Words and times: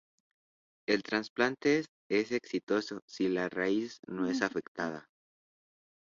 El 0.87 1.03
trasplante 1.03 1.83
es 2.09 2.31
exitoso 2.31 3.01
si 3.05 3.27
la 3.29 3.49
raíz 3.49 3.99
no 4.07 4.25
es 4.27 4.41
afectada. 4.41 5.05